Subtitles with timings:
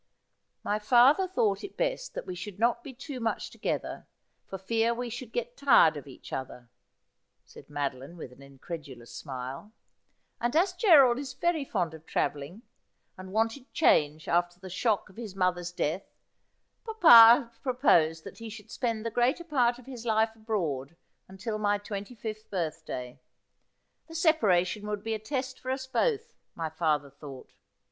[0.63, 4.07] 'My father thought it best that we should not be too much together,
[4.47, 6.71] for fear we should get tired of each other,'
[7.45, 9.73] said Mado line, with an incredulous smile;'
[10.41, 12.63] and as Gerald is very fond of travelling,
[13.15, 16.15] and wanted change after the shock of his mother's death,
[16.83, 20.95] papa proposed that he should spend the greater part of his life abroad
[21.27, 23.19] until my twenty fifth birthday.
[24.07, 27.53] The separation would be a test for us both, my father thought.'